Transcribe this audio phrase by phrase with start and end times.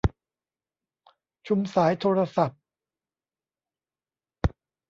[1.47, 2.59] ชุมสายโทรศัพท์